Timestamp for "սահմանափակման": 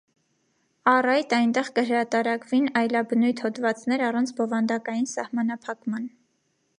5.13-6.09